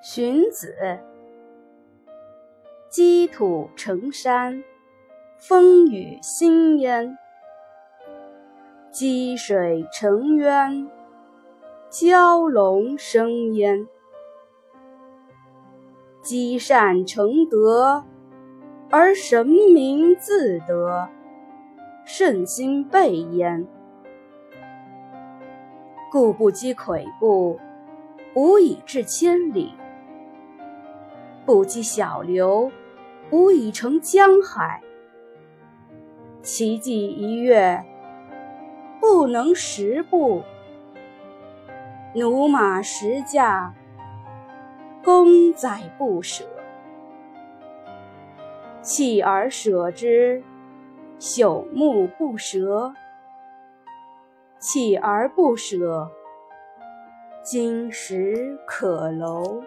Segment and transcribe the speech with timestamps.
[0.00, 0.76] 荀子：
[2.88, 4.62] 积土成山，
[5.36, 7.16] 风雨兴焉；
[8.92, 10.88] 积水成渊，
[11.90, 13.88] 蛟龙生焉；
[16.22, 18.04] 积善成德，
[18.90, 21.08] 而神明自得，
[22.04, 23.66] 圣心备焉。
[26.12, 27.58] 故不积跬步，
[28.34, 29.74] 无以至千里；
[31.48, 32.70] 不积小流，
[33.30, 34.82] 无以成江海。
[36.42, 37.82] 骐骥一跃，
[39.00, 40.42] 不能十步；
[42.12, 43.72] 驽马十驾，
[45.02, 46.44] 功在不舍。
[48.82, 50.44] 锲而舍之，
[51.18, 52.92] 朽木不折。
[54.60, 56.10] 锲而不舍，
[57.42, 59.62] 金石可镂。